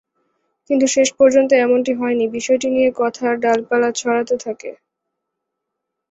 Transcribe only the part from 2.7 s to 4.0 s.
নিয়ে কথার ডালপালা